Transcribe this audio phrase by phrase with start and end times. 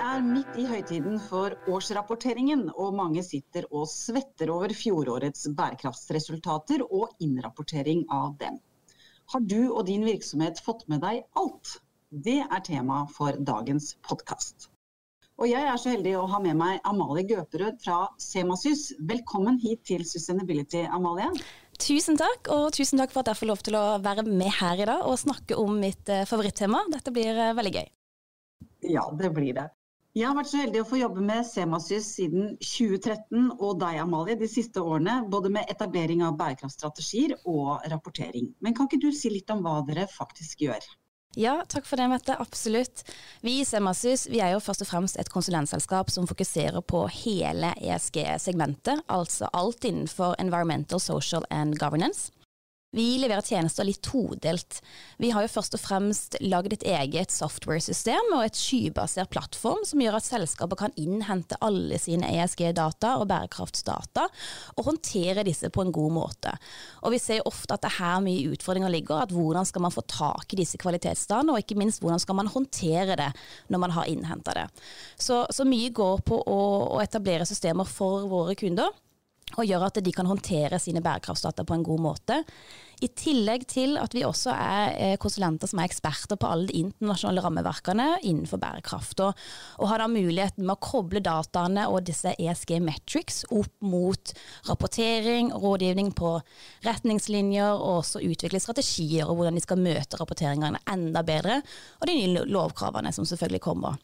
[0.00, 7.12] er midt i høytiden for årsrapporteringen, og mange sitter og svetter over fjorårets bærekraftsresultater og
[7.22, 8.58] innrapportering av dem.
[9.32, 11.78] Har du og din virksomhet fått med deg alt?
[12.10, 14.68] Det er tema for dagens podkast.
[15.36, 18.94] Og jeg er så heldig å ha med meg Amalie Gøperød fra Semasys.
[19.10, 21.28] Velkommen hit til Sustainability, Amalie.
[21.76, 24.80] Tusen takk, og tusen takk for at jeg får lov til å være med her
[24.80, 26.86] i dag og snakke om mitt eh, favorittema.
[26.92, 27.90] Dette blir eh, veldig gøy.
[28.88, 29.66] Ja, det blir det.
[30.16, 34.38] Jeg har vært så heldig å få jobbe med Semasys siden 2013, og deg Amalie
[34.40, 38.46] de siste årene, både med etablering av bærekraftstrategier og rapportering.
[38.64, 40.86] Men kan ikke du si litt om hva dere faktisk gjør?
[41.36, 42.32] Ja, takk for det, Mette.
[42.40, 43.04] Absolutt.
[43.44, 47.74] Vi i Semasys vi er jo først og fremst et konsulentselskap som fokuserer på hele
[47.76, 52.30] ESG-segmentet, altså alt innenfor environmental, social and governance.
[52.96, 54.78] Vi leverer tjenester litt todelt.
[55.20, 60.00] Vi har jo først og fremst lagd et eget software-system og et skybasert plattform som
[60.00, 64.24] gjør at selskaper kan innhente alle sine ESG-data og bærekraftsdata,
[64.80, 66.56] og håndtere disse på en god måte.
[67.04, 69.84] Og vi ser jo ofte at det er her mye utfordringer ligger, at hvordan skal
[69.84, 73.28] man få tak i disse kvalitetsdataene, og ikke minst hvordan skal man håndtere det
[73.68, 74.68] når man har innhenta det.
[75.20, 76.60] Så, så, mye går på å,
[76.96, 78.88] å etablere systemer for våre kunder
[79.54, 82.40] og gjør at de kan håndtere sine bærekraftsdata på en god måte.
[83.04, 86.80] I tillegg til at vi også er eh, konsulenter som er eksperter på alle de
[86.80, 89.20] internasjonale rammeverkene innenfor bærekraft.
[89.22, 89.44] Og,
[89.78, 94.32] og har da muligheten med å koble dataene og disse ESG metrics opp mot
[94.70, 96.34] rapportering, rådgivning på
[96.88, 101.60] retningslinjer, og også utvikle strategier og hvordan de skal møte rapporteringene enda bedre,
[102.00, 104.00] og de nye lovkravene som selvfølgelig kommer.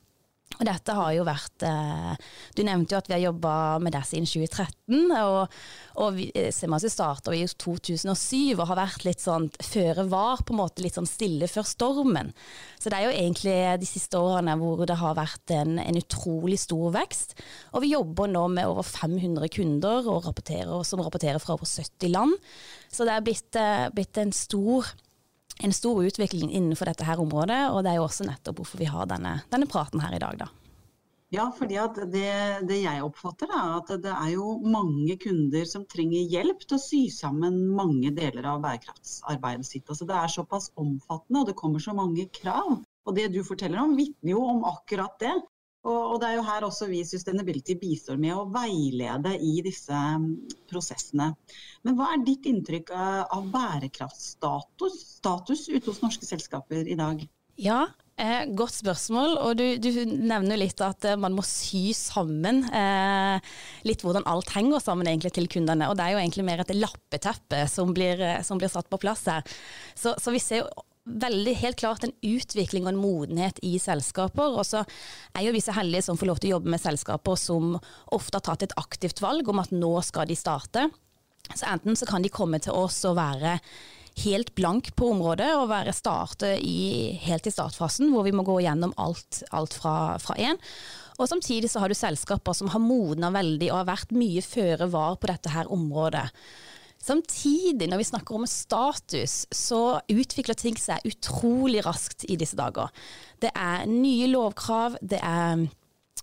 [0.58, 2.12] Og dette har jo vært eh,
[2.56, 5.12] Du nevnte jo at vi har jobba med det siden 2013.
[5.18, 5.56] Og,
[6.04, 10.54] og vi, eh, Semasi starta i 2007 og har vært litt sånn føre var, på
[10.54, 12.32] en måte litt sånn stille før stormen.
[12.78, 16.60] Så det er jo egentlig de siste årene hvor det har vært en, en utrolig
[16.62, 17.36] stor vekst.
[17.72, 22.36] Og vi jobber nå med over 500 kunder rapporterer, som rapporterer fra over 70 land.
[22.92, 24.92] Så det er blitt, eh, blitt en stor
[25.60, 28.90] en stor utvikling innenfor dette her området, og det er jo også nettopp hvorfor vi
[28.90, 30.50] har denne, denne praten her i dag, da.
[31.32, 31.78] Ja, fordi
[32.12, 32.30] det,
[32.68, 36.82] det, jeg oppfatter er at det er jo mange kunder som trenger hjelp til å
[36.82, 39.86] sy sammen mange deler av bærekraftsarbeidet sitt.
[39.88, 42.82] Altså det er såpass omfattende og det kommer så mange krav.
[43.08, 45.32] Og det du forteller om vitner jo om akkurat det.
[45.82, 49.90] Og, det er jo her også vi i Sustainability bistår med å veilede i disse
[49.90, 50.28] mm,
[50.70, 51.32] prosessene.
[51.82, 57.24] Men hva er ditt inntrykk av, bærekraftsstatus status ute hos norske selskaper i dag?
[57.58, 57.80] Ja,
[58.14, 59.34] eh, godt spørsmål.
[59.42, 63.42] Og du, du, nevner litt at eh, man må sy sammen eh,
[63.88, 65.90] litt hvordan alt henger sammen egentlig til kundene.
[65.90, 69.02] Og det er jo egentlig mer et lappeteppe som blir, eh, som blir satt på
[69.02, 69.42] plass her.
[69.98, 70.70] Så, så vi ser jo
[71.04, 74.54] veldig helt klart en utvikling og en modenhet i selskaper.
[74.58, 74.84] Og så
[75.34, 77.74] er jo vi så heldige som får lov til å jobbe med selskaper som
[78.14, 80.88] ofte har tatt et aktivt valg om at nå skal de starte.
[81.52, 83.58] Så enten så kan de komme til oss og være
[84.22, 88.58] helt blank på området og være starte i, helt i startfasen, hvor vi må gå
[88.62, 90.60] gjennom alt, alt fra én.
[91.18, 94.88] Og samtidig så har du selskaper som har modna veldig og har vært mye føre
[94.92, 96.28] var på dette her området.
[97.02, 102.92] Samtidig, når vi snakker om status, så utvikler ting seg utrolig raskt i disse dager.
[103.42, 105.64] Det er nye lovkrav, det er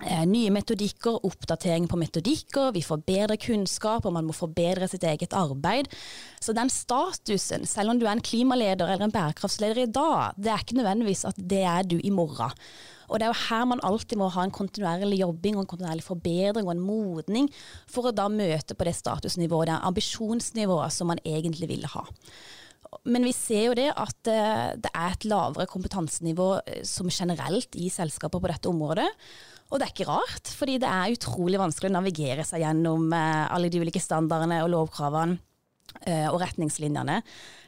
[0.06, 5.04] eh, nye metodikker, oppdatering på metodikker, vi får bedre kunnskap, og man må forbedre sitt
[5.04, 5.92] eget arbeid.
[6.40, 10.54] Så den statusen, selv om du er en klimaleder eller en bærekraftsleder i dag, det
[10.54, 12.56] er ikke nødvendigvis at det er du i morgen.
[13.10, 16.06] Og det er jo her man alltid må ha en kontinuerlig jobbing og en kontinuerlig
[16.06, 17.50] forbedring og en modning
[17.90, 22.06] for å da møte på det statusnivået, det ambisjonsnivået som man egentlig ville ha.
[23.06, 27.76] Men vi ser jo det at eh, det er et lavere kompetansenivå eh, som generelt
[27.78, 29.06] i selskaper på dette området.
[29.70, 33.46] Og det er ikke rart, fordi det er utrolig vanskelig å navigere seg gjennom eh,
[33.54, 35.38] alle de ulike standardene og lovkravene
[36.32, 37.20] og retningslinjene.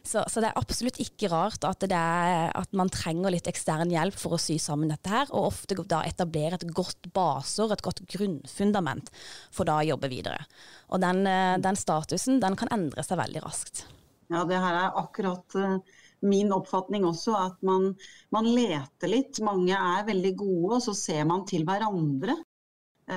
[0.04, 4.18] Så, så, det er absolutt ikke rart at, er, at, man trenger litt ekstern hjelp
[4.18, 8.02] for å sy sammen dette her, og ofte da etablere et godt baseår, et godt
[8.10, 9.12] grunnfundament,
[9.54, 10.42] for da å jobbe videre.
[10.90, 13.86] Og den, eh, den statusen den kan endre seg veldig raskt.
[14.32, 15.78] Ja, det her er akkurat uh,
[16.24, 17.92] min oppfatning også, at man,
[18.32, 19.42] man, leter litt.
[19.44, 22.38] Mange er veldig gode, og så ser man til hverandre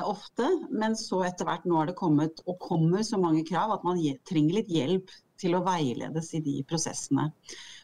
[0.04, 0.48] ofte.
[0.70, 4.00] Men så etter hvert nå har det kommet, og kommer så mange krav, at man
[4.28, 7.30] trenger litt hjelp til å veiledes i de prosessene.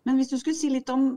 [0.06, 1.12] Men hvis du skulle si litt om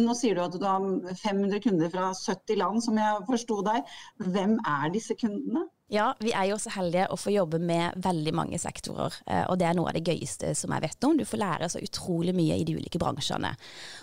[0.00, 0.82] nå sier du at du har
[1.20, 3.94] 500 kunder fra 70 land, som jeg forsto deg.
[4.24, 5.66] Hvem er disse kundene?
[5.92, 9.58] Ja, vi er jo så heldige å få jobbe med veldig mange sektorer, eh, og
[9.60, 11.18] det er noe av det gøyeste som jeg vet om.
[11.20, 13.52] Du får lære så utrolig mye i de ulike bransjene.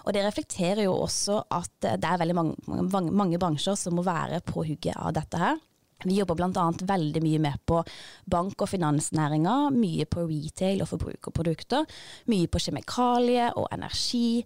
[0.05, 4.05] Og det reflekterer jo også at det er veldig mange, mange, mange bransjer som må
[4.05, 5.59] være på hugget av dette her.
[6.05, 6.67] Vi jobber bl.a.
[6.93, 7.81] veldig mye med på
[8.25, 11.85] bank- og finansnæringa, mye på retail og forbrukerprodukter,
[12.31, 14.41] mye på kjemikalier og energi.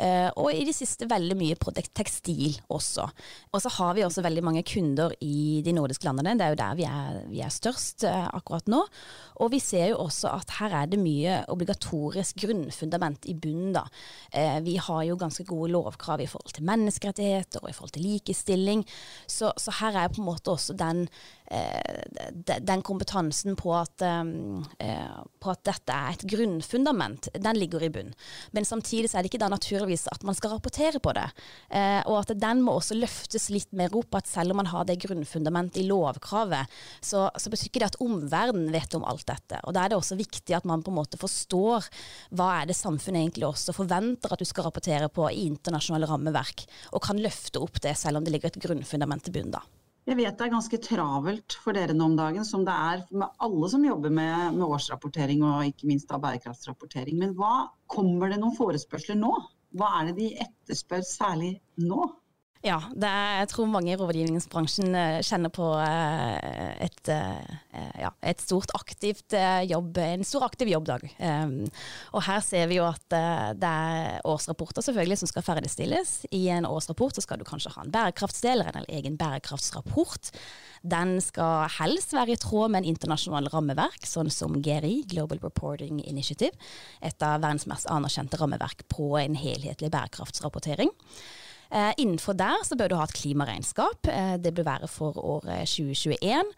[0.00, 3.04] Eh, og i det siste veldig mye på tekstil også.
[3.52, 6.60] Og så har vi også veldig mange kunder i de nordiske landene, det er jo
[6.62, 8.82] der vi er, vi er størst eh, akkurat nå.
[9.44, 13.84] Og vi ser jo også at her er det mye obligatorisk grunnfundament i bunnen, da.
[14.32, 18.06] Eh, vi har jo ganske gode lovkrav i forhold til menneskerettigheter og i forhold til
[18.06, 18.86] likestilling,
[19.26, 21.06] så, så her er på en måte også den
[21.50, 28.12] den kompetansen på at, på at, dette er et grunnfundament, den ligger i bunn.
[28.56, 31.26] Men samtidig er det ikke da naturligvis at man skal rapportere på det.
[31.68, 34.86] Eh, og at den må også løftes litt mer opp, at selv om man har
[34.88, 36.70] det grunnfundamentet i lovkravet,
[37.04, 39.60] så, så betyr ikke det at omverdenen vet om alt dette.
[39.66, 41.90] Og da er det også viktig at man på en måte forstår
[42.38, 46.66] hva er det samfunnet egentlig også forventer at du skal rapportere på i internasjonale rammeverk,
[46.92, 49.64] og kan løfte opp det selv om det ligger et grunnfundament i bunnen da.
[50.02, 53.42] Jeg vet det er ganske travelt for dere nå om dagen, som det er med
[53.46, 57.20] alle som jobber med, med årsrapportering og ikke minst da bærekraftsrapportering.
[57.20, 59.30] Men hva, kommer det noen forespørsler nå?
[59.78, 62.08] Hva er det de etterspør særlig nå?
[62.62, 67.56] Ja, er, jeg tror mange i rådgivningsbransjen eh, kjenner på eh, et, eh,
[67.98, 69.34] ja, et stort aktivt
[69.66, 71.08] jobb, en stor aktiv jobbdag.
[72.14, 76.14] Og her ser vi jo at det er årsrapporter selvfølgelig som skal ferdigstilles.
[76.30, 80.30] I en årsrapport så skal du kanskje ha en bærekraftsdel eller en egen bærekraftsrapport.
[80.86, 85.98] Den skal helst være i tråd med en internasjonal rammeverk, sånn som GRI, Global Reporting
[86.06, 86.54] Initiative.
[87.02, 90.94] Et av verdens mest anerkjente rammeverk på en helhetlig bærekraftsrapportering.
[91.72, 94.08] Eh, innenfor der så bør du ha et klimaregnskap.
[94.12, 96.50] Eh, det bør være for året 2021.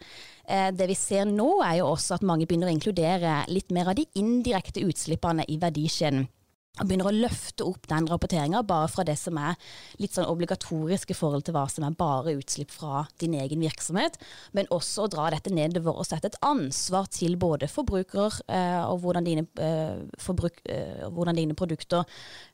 [0.49, 3.93] Eh, det vi ser nå er jo også at mange begynner å inkludere litt mer
[3.93, 6.27] av de indirekte utslippene i verdikjeden
[6.75, 9.55] og begynner å løfte opp den rapporteringa bare fra det som er
[10.01, 14.19] litt sånn obligatorisk i forhold til hva som er bare utslipp fra din egen virksomhet,
[14.57, 18.99] men også å dra dette nedover og sette et ansvar til både forbrukere eh, og
[19.05, 22.03] hvordan dine, eh, forbruk, eh, hvordan dine produkter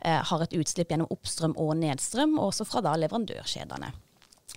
[0.05, 3.93] eh, har et utslipp gjennom oppstrøm og nedstrøm, og også fra da leverandørkjedene.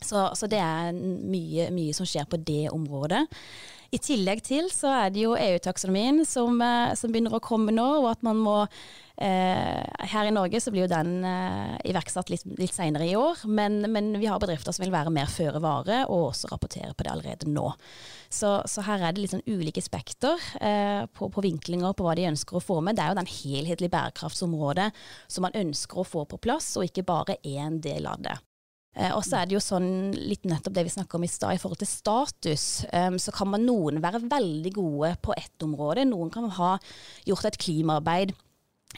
[0.04, 3.24] Så, så det er mye, mye som skjer på det området.
[3.94, 7.86] I tillegg til så er det jo EU-taksonomien som, eh, som, begynner å komme nå,
[8.02, 8.56] og at man må
[9.14, 13.84] Her i Norge så blir jo den eh, iverksatt litt, litt senere i år, men,
[13.92, 17.12] men, vi har bedrifter som vil være mer føre vare, og også rapportere på det
[17.12, 17.68] allerede nå.
[18.26, 22.16] Så, så her er det litt sånn ulike spekter eh, på, på, vinklinger på hva
[22.18, 22.98] de ønsker å få med.
[22.98, 24.90] Det er jo den helhetlige bærekraftsområdet
[25.28, 28.34] som man ønsker å få på plass, og ikke bare én del av det.
[28.94, 31.56] Eh, og så er det jo sånn litt nettopp det vi snakka om i stad,
[31.56, 32.66] i forhold til status.
[32.94, 36.06] Um, så kan man noen være veldig gode på ett område.
[36.06, 36.76] Noen kan ha
[37.26, 38.34] gjort et klimaarbeid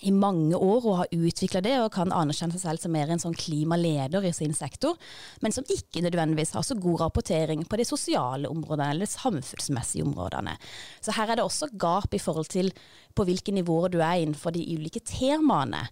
[0.03, 3.23] i mange år og har utvikla det og kan anerkjenne seg selv som mer en
[3.23, 4.99] sånn klimaleder i sin sektor,
[5.45, 10.07] men som ikke nødvendigvis har så god rapportering på de sosiale områdene eller de samfunnsmessige
[10.07, 10.57] områdene.
[11.01, 12.73] Så her er det også gap i forhold til
[13.17, 15.87] på hvilke nivåer du er innenfor de ulike temaene.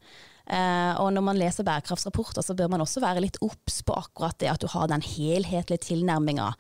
[0.45, 4.37] Uh, og når man leser bærekraftsrapporter, så bør man også være litt obs på akkurat
[4.43, 6.51] det at du har den helhetlige tilnærminga.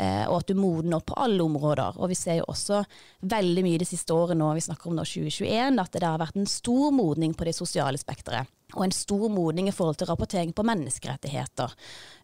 [0.00, 1.98] Uh, og at du modner på alle områder.
[2.00, 2.82] Og vi ser jo også
[3.28, 6.38] veldig mye det siste året nå, vi snakker om nå 2021, at det har vært
[6.40, 8.50] en stor modning på det sosiale spekteret.
[8.72, 11.74] Og en stor modning i forhold til rapportering på menneskerettigheter.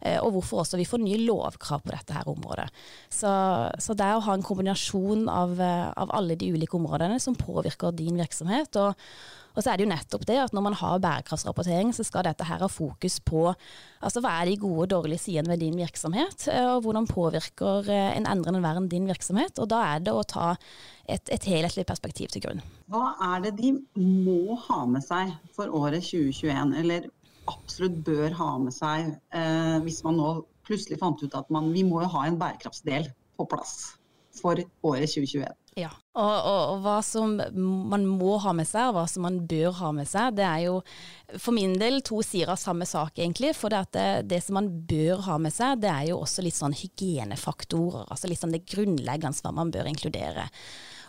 [0.00, 2.70] Uh, og hvorfor også vi får nye lovkrav på dette her området.
[3.12, 3.32] Så,
[3.76, 8.16] så det å ha en kombinasjon av, av alle de ulike områdene som påvirker din
[8.20, 8.80] virksomhet.
[8.80, 8.96] og
[9.58, 12.46] og så er det jo nettopp det at når man har bærekraftsrapportering, så skal dette
[12.46, 16.46] her ha fokus på altså hva er de gode og dårlige sidene ved din virksomhet,
[16.52, 19.58] eh, og hvordan påvirker eh, en endrende verden din virksomhet.
[19.58, 20.52] Og da er det å ta
[21.10, 22.62] et, et helhetlig perspektiv til grunn.
[22.92, 27.10] Hva er det de må ha med seg for året 2021, eller
[27.50, 30.32] absolutt bør ha med seg eh, hvis man nå
[30.68, 33.96] plutselig fant ut at man, vi må jo ha en bærekraftsdel på plass
[34.38, 35.48] for året 2021?
[35.78, 39.36] Ja, og, og, og, hva som man må ha med seg, og hva som man
[39.46, 40.80] bør ha med seg, det er jo
[41.36, 43.52] for min del to sider av samme sak, egentlig.
[43.54, 46.58] For det, det, det, som man bør ha med seg, det er jo også litt
[46.58, 48.08] sånn hygienefaktorer.
[48.10, 50.48] Altså litt sånn det grunnleggende hva man bør inkludere.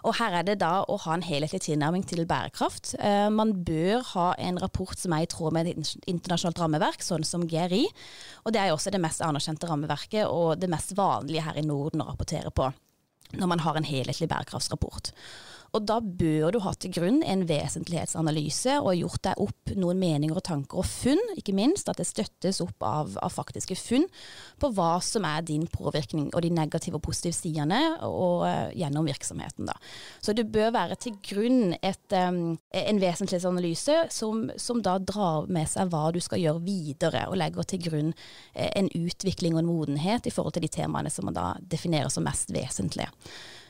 [0.08, 2.94] Og her er det da å ha en helhetlig tilnærming til bærekraft.
[3.02, 7.26] Eh, man bør ha en rapport som er i tråd med et internasjonalt rammeverk, sånn
[7.28, 7.88] som GRI.
[8.46, 11.66] Og det er jo også det mest anerkjente rammeverket, og det mest vanlige her i
[11.66, 12.70] Norden å rapportere på
[13.34, 15.12] når man har en helhetlig bærekraftsrapport.
[15.76, 20.38] Og da bør du ha til grunn en vesentlighetsanalyse og gjort deg opp noen meninger
[20.38, 24.08] og tanker og funn, ikke minst at det støttes opp av, av faktiske funn
[24.60, 29.08] på hva som er din påvirkning og de negative og positive sidene og, og, gjennom
[29.10, 29.70] virksomheten.
[29.70, 29.78] Da.
[30.22, 35.70] Så det bør være til grunn et, um, en vesentlighetsanalyse som, som, da drar med
[35.70, 39.72] seg hva du skal gjøre videre, og legger til grunn uh, en utvikling og en
[39.72, 43.12] modenhet i forhold til de temaene som man da definerer som mest vesentlige.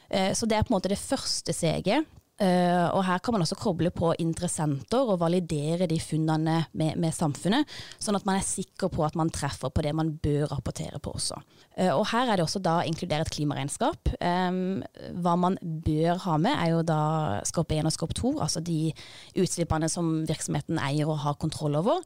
[0.09, 2.07] Eh, så det er på en måte det første steget.
[2.39, 7.11] Uh, og her kan man også koble på interessenter og validere de funnene med, med,
[7.11, 7.67] samfunnet,
[7.99, 11.17] sånn at man er sikker på at man treffer på det man bør rapportere på
[11.19, 11.41] også.
[11.75, 14.13] Uh, og her er det også da inkludert klimaregnskap.
[14.15, 17.01] Hva man bør ha med er jo da
[17.47, 18.93] skop 1 og skop 2, altså de
[19.35, 21.99] utslippene som virksomheten eier og har kontroll over.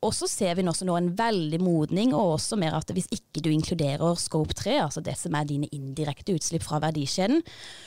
[0.00, 3.42] Og så ser vi også nå en veldig modning, og også mer at hvis ikke
[3.44, 7.42] du inkluderer scope 3, altså det som er dine indirekte utslipp fra verdikjeden,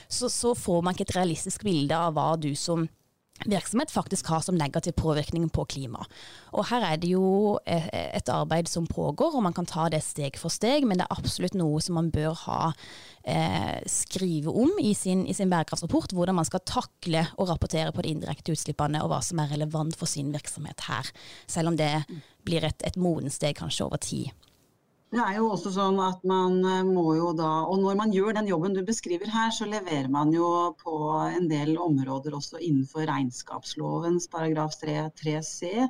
[0.05, 2.86] så, så får man ikke et realistisk bilde av hva du som
[3.50, 6.05] virksomhet faktisk har som negativ påvirkning på klima.
[6.53, 10.03] Og her er det jo eh, et arbeid som pågår, og man kan ta det
[10.05, 12.59] steg for steg, men det er absolutt noe som man bør ha
[13.23, 18.05] eh, skrive om i sin, i sin, bærekraftsrapport, hvordan man skal takle og rapportere på
[18.05, 21.12] de indirekte utslippene, og hva som er relevant for sin virksomhet her.
[21.47, 21.91] Selv om det
[22.47, 24.31] blir et, et modent steg kanskje over tid.
[25.13, 28.34] Det er jo også sånn at man eh, må jo da Og når man gjør
[28.34, 30.48] den jobben du beskriver her, så leverer man jo
[30.79, 30.96] på
[31.27, 35.86] en del områder også innenfor regnskapslovens paragraf 3, c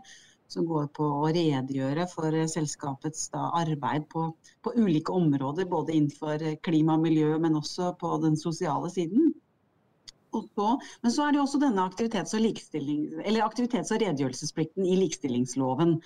[0.51, 4.25] som går på å redegjøre for selskapets da, arbeid på,
[4.61, 5.69] på, ulike områder.
[5.71, 9.31] Både innenfor klima og miljø, men også på den sosiale siden.
[10.33, 10.67] Så,
[11.01, 12.45] men så er det jo også denne aktivitets- og,
[13.47, 15.97] aktivitets og redegjørelsesplikten i likestillingsloven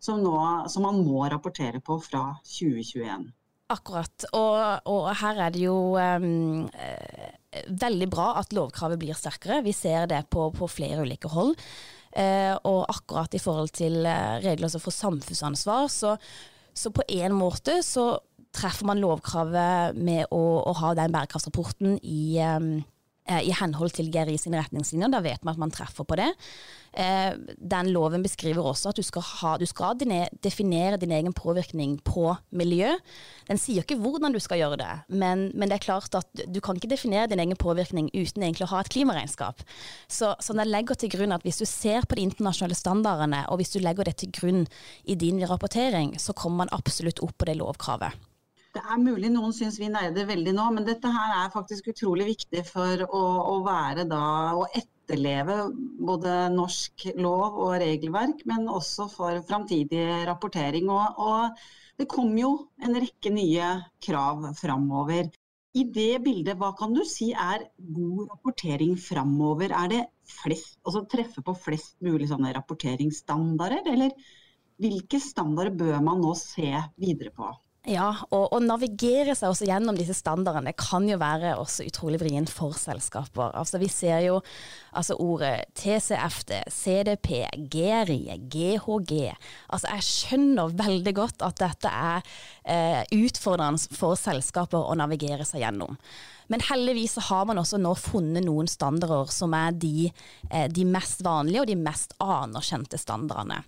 [0.00, 0.34] som, nå,
[0.72, 3.28] som man må rapportere på fra 2021.
[3.70, 4.26] Akkurat.
[4.34, 6.66] Og, og, her er det jo um,
[7.84, 9.60] veldig bra at lovkravet blir sterkere.
[9.62, 11.54] Vi ser det på, på flere ulike hold.
[12.10, 16.16] Uh, og akkurat i forhold til uh, regler for samfunnsansvar, så,
[16.74, 18.16] så på en måte så
[18.50, 22.99] treffer man lovkravet med å, å ha den bærekraftsrapporten i um, Eh,
[23.30, 25.10] i henhold til GRI sine retningslinjer.
[25.12, 26.30] Da vet man at man treffer på det.
[26.92, 29.98] Eh, den loven beskriver også at du skal, ha, du skal
[30.42, 32.96] definere din egen påvirkning på miljø.
[33.46, 36.58] Den sier ikke hvordan du skal gjøre det, men, men, det er klart at du
[36.60, 39.62] kan ikke definere din egen påvirkning uten egentlig å ha et klimaregnskap.
[40.08, 43.60] Så, så den legger til grunn at hvis du ser på de internasjonale standardene, og
[43.60, 44.66] hvis du legger det til grunn
[45.04, 48.29] i din rapportering, så kommer man absolutt opp på det lovkravet.
[48.70, 52.28] Det er mulig noen syns vi nerder veldig nå, men dette her er faktisk utrolig
[52.28, 54.22] viktig for å, å være da
[54.54, 55.56] å etterleve
[55.98, 60.86] både norsk lov og regelverk, men også for framtidig rapportering.
[60.86, 61.64] Og, og,
[61.98, 62.50] det kommer jo
[62.86, 63.72] en rekke nye
[64.06, 65.32] krav framover.
[65.74, 69.74] I det bildet, hva kan du si er god rapportering framover?
[69.82, 74.14] Er det flest, altså treffe på flest mulig sånne rapporteringsstandarder, eller
[74.80, 76.70] hvilke standarder bør man nå se
[77.02, 77.50] videre på?
[77.88, 82.50] Ja, og å navigere seg også gjennom disse standardene kan jo være også utrolig vrient
[82.52, 83.54] for selskaper.
[83.56, 84.34] Altså Vi ser jo
[84.92, 87.30] altså ordet TCFD, CDP,
[87.72, 89.14] GRI, GHG.
[89.72, 92.20] Altså Jeg skjønner veldig godt at dette er
[92.68, 95.96] eh, utfordrende for selskaper å navigere seg gjennom.
[96.52, 100.10] Men heldigvis har man også nå funnet noen standarder som er de,
[100.50, 103.62] eh, de mest vanlige og de mest anerkjente standardene.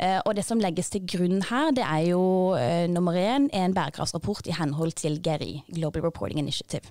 [0.00, 2.22] Eh, og det som legges til grunn her, det er jo
[2.56, 6.88] uh, nummer én en bærekraftsrapport i henhold til GRI, Global Reporting Initiative.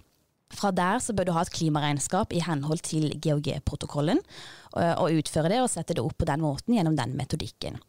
[0.51, 4.21] Fra der så bør du ha et klimaregnskap i henhold til GHG-protokollen,
[4.77, 7.81] uh, og utføre det og sette det opp på den måten gjennom den metodikken.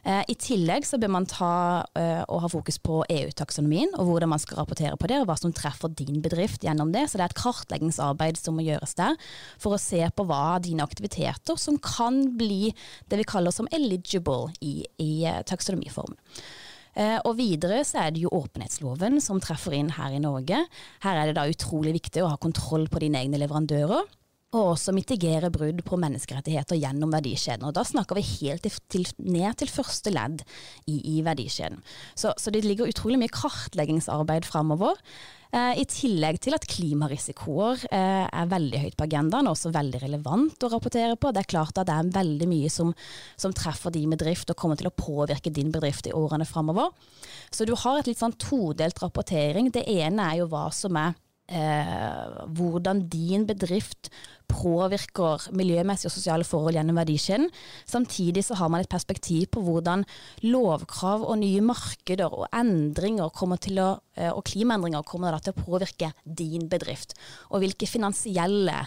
[0.00, 1.52] Eh, I tillegg så bør man ta
[1.98, 5.36] eh, og ha fokus på EU-taksonomien, og hvordan man skal rapportere på det, og hva
[5.40, 7.06] som treffer din bedrift gjennom det.
[7.08, 9.18] Så det er et kartleggingsarbeid som må gjøres der,
[9.60, 12.72] for å se på hva dine aktiviteter som kan bli
[13.10, 16.18] det vi kaller som eligible i, i eh, taksonomiformen.
[17.24, 20.58] og videre så er det jo åpenhetsloven som treffer inn her i Norge.
[21.04, 24.08] Her er det da utrolig viktig å ha kontroll på dine egne leverandører
[24.50, 27.68] og også mitigere brudd på menneskerettigheter gjennom verdikjeden.
[27.68, 30.42] Og da snakker vi helt til, ned til første ledd
[30.90, 31.78] i, i verdikjeden.
[32.18, 34.98] Så, så, det ligger utrolig mye kartleggingsarbeid framover.
[35.54, 40.02] Eh, I tillegg til at klimarisikoer eh, er veldig høyt på agendaen, og også veldig
[40.02, 41.30] relevant å rapportere på.
[41.30, 42.90] Det er klart at det er veldig mye som,
[43.38, 46.90] som treffer din bedrift og kommer til å påvirke din bedrift i årene framover.
[47.54, 49.70] Så du har et litt sånn todelt rapportering.
[49.70, 51.14] Det ene er jo hva som er
[51.50, 54.10] eh, hvordan din bedrift
[54.50, 57.48] påvirker miljømessige og sosiale forhold gjennom verdikjeden.
[57.88, 60.04] Samtidig så har man et perspektiv på hvordan
[60.46, 63.90] lovkrav og nye markeder og endringer til å
[64.20, 67.14] og klimaendringer kommer til å påvirke din bedrift.
[67.48, 68.82] Og hvilke finansielle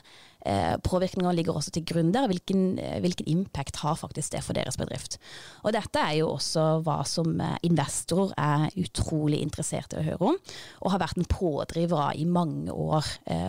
[0.45, 2.27] Eh, påvirkninger ligger også til grunn der.
[2.27, 5.17] Hvilken, eh, hvilken, impact har faktisk det for deres bedrift.
[5.63, 10.27] Og dette er jo også hva som eh, investorer er utrolig interessert i å høre
[10.33, 10.37] om,
[10.81, 13.05] og har vært en pådriver av i mange år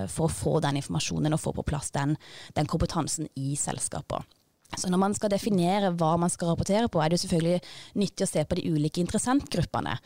[0.09, 2.04] for å få den informasjonen og få på plass den,
[2.57, 4.25] den kompetansen i selskaper.
[4.81, 7.61] Så når man skal definere hva man skal rapportere på, er det selvfølgelig
[8.01, 9.99] nyttig å se på de ulike interessentgruppene.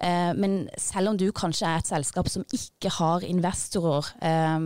[0.00, 4.58] Eh, men selv om du kanskje er et selskap som ikke har investorer eh,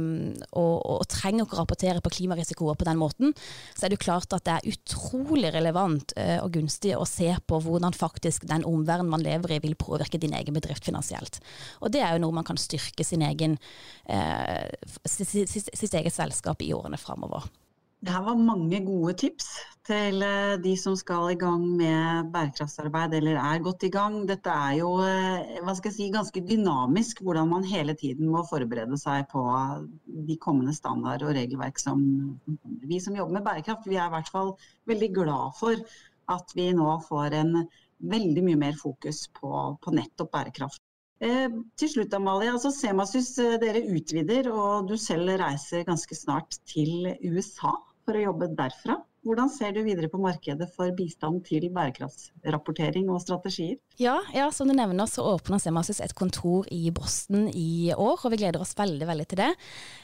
[0.54, 3.34] og, og, trenger ikke å rapportere på klimarisikoer på den måten,
[3.74, 7.32] så er det jo klart at det er utrolig relevant eh, og gunstig å se
[7.46, 11.40] på hvordan faktisk den omverdenen man lever i vil påvirke din egen bedrift finansielt.
[11.82, 13.24] Og det er jo noe man kan styrke sitt
[15.94, 17.42] eget selskap i årene framover.
[18.04, 19.46] Det her var mange gode tips
[19.88, 24.18] til eh, de som skal i gang med bærekraftsarbeid eller er godt i gang.
[24.28, 28.42] Dette er jo eh, hva skal jeg si, ganske dynamisk, hvordan man hele tiden må
[28.50, 29.44] forberede seg på
[30.28, 32.02] de kommende standarder og regelverk som
[32.84, 34.52] vi som jobber med bærekraft, vi er i hvert fall
[34.90, 35.96] veldig glad for
[36.36, 37.56] at vi nå får en
[38.14, 40.82] veldig mye mer fokus på, på nettopp bærekraft.
[41.24, 41.48] Eh,
[41.80, 42.52] til slutt, Amalie.
[42.52, 47.72] altså Semasus eh, dere utvider, og du selv reiser ganske snart til USA
[48.04, 49.00] for å jobbe derfra.
[49.24, 53.78] Hvordan ser du videre på markedet for bistand til bærekraftsrapportering og strategier?
[53.96, 58.34] Ja, ja som du nevner så åpner Semasis et kontor i Boston i år, og
[58.34, 59.48] vi gleder oss veldig veldig til det.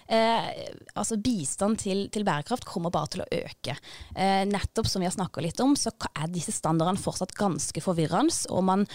[0.09, 0.49] Eh,
[0.95, 3.76] altså Bistand til, til, bærekraft kommer bare til å øke.
[4.16, 8.33] Eh, nettopp som vi har snakka litt om, så er disse standardene fortsatt ganske forvirrende.
[8.49, 8.88] og man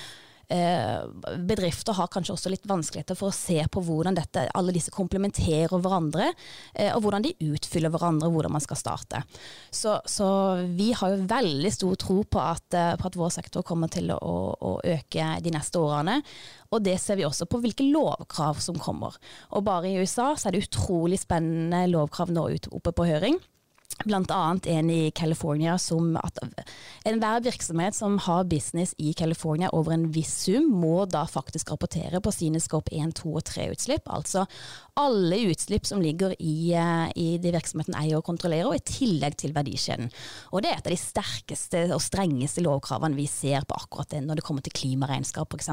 [0.47, 5.73] bedrifter har kanskje også litt vanskeligheter for å se på hvordan dette, alle disse komplementerer
[5.81, 6.31] hverandre,
[6.73, 9.23] eh, og hvordan de utfyller hverandre, hvordan man skal starte.
[9.73, 10.27] Så, så
[10.75, 14.11] vi har jo veldig stor tro på at, eh, på at vår sektor kommer til
[14.13, 16.19] å, å, øke de neste årene.
[16.75, 19.17] Og det ser vi også på hvilke lovkrav som kommer.
[19.55, 23.39] Og bare i USA så er det utrolig spennende lovkrav nå oppe på høring.
[24.05, 26.37] Annet en i California som at
[27.07, 32.21] enhver virksomhet som har business i California over en viss sum, må da faktisk rapportere
[32.21, 34.05] på sine scope 1, 2 og 3-utslipp.
[34.13, 34.45] Altså
[34.99, 39.39] alle utslipp som ligger i, eh, i de virksomheten eier og kontrollerer, og i tillegg
[39.41, 40.11] til verdikjeden.
[40.51, 44.21] Og det er et av de sterkeste og strengeste lovkravene vi ser på akkurat det
[44.25, 45.71] når det kommer til klimaregnskap f.eks.,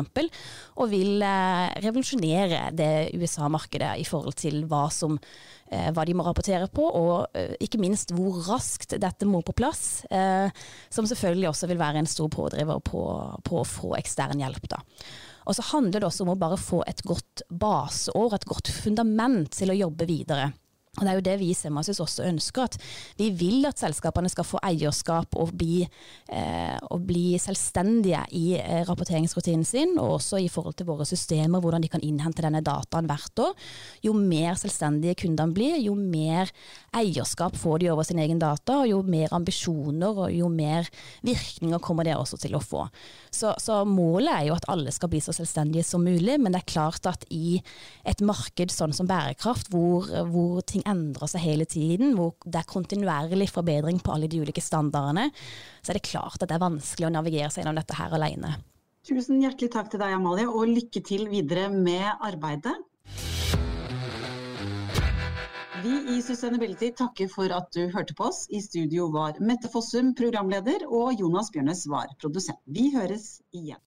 [0.77, 5.19] og vil eh, revolusjonere det USA-markedet i forhold til hva som
[5.73, 10.05] Eh, hva de må rapportere på, og ikke minst hvor raskt dette må på plass.
[10.11, 10.51] Eh,
[10.91, 13.03] som selvfølgelig også vil være en stor pådriver på,
[13.45, 14.69] på å få ekstern hjelp.
[14.69, 14.83] da.
[15.47, 19.51] Og så handler det også om å bare få et godt baseår, et godt fundament
[19.53, 20.53] til å jobbe videre.
[21.01, 22.75] Og Det er jo det vi i Semasis også ønsker, at
[23.17, 25.87] vi vil at selskapene skal få eierskap og bli,
[26.29, 31.65] eh, og bli selvstendige i eh, rapporteringsrutinen sin, og også i forhold til våre systemer,
[31.65, 33.55] hvordan de kan innhente denne dataen hvert år.
[34.05, 36.53] Jo mer selvstendige kundene blir, jo mer
[36.93, 40.93] eierskap får de over sin egen data, og jo mer ambisjoner og jo mer
[41.25, 42.85] virkninger kommer det også til å få.
[43.33, 46.61] Så, så målet er jo at alle skal bli så selvstendige som mulig, men det
[46.61, 47.63] er klart at i
[48.05, 52.61] et marked sånn som bærekraft, hvor, hvor ting ting endrer seg hele tiden, hvor det
[52.61, 55.31] er kontinuerlig forbedring på alle de ulike standardene,
[55.83, 58.57] så er det klart at det er vanskelig å navigere seg gjennom dette her alene.
[59.03, 62.77] Tusen hjertelig takk til deg, Amalie, og lykke til videre med arbeidet.
[65.83, 68.45] Vi i Sustainability takker for at du hørte på oss.
[68.55, 72.63] I studio var Mette Fossum programleder, og Jonas Bjørnes var produsent.
[72.71, 73.83] Vi høres igjen.